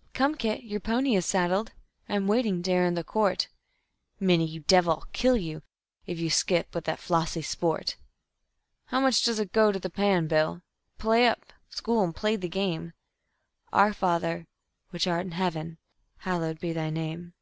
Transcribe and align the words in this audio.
"...Come, 0.14 0.36
Kit, 0.36 0.62
your 0.62 0.78
pony 0.78 1.16
is 1.16 1.26
saddled. 1.26 1.72
I'm 2.08 2.28
waiting, 2.28 2.62
dear, 2.62 2.84
in 2.86 2.94
the 2.94 3.02
court...... 3.02 3.48
Minnie, 4.20 4.46
you 4.46 4.60
devil, 4.60 4.92
I'll 4.92 5.06
kill 5.12 5.36
you 5.36 5.60
if 6.06 6.20
you 6.20 6.30
skip 6.30 6.72
with 6.72 6.84
that 6.84 7.00
flossy 7.00 7.42
sport...... 7.42 7.96
How 8.84 9.00
much 9.00 9.24
does 9.24 9.40
it 9.40 9.50
go 9.50 9.72
to 9.72 9.80
the 9.80 9.90
pan, 9.90 10.28
Bill?... 10.28 10.62
play 10.98 11.26
up, 11.26 11.52
School, 11.68 12.04
and 12.04 12.14
play 12.14 12.36
the 12.36 12.48
game...... 12.48 12.92
Our 13.72 13.92
Father, 13.92 14.46
which 14.90 15.08
art 15.08 15.26
in 15.26 15.32
heaven, 15.32 15.78
hallowed 16.18 16.60
be 16.60 16.72
Thy 16.72 16.90
name..." 16.90 17.34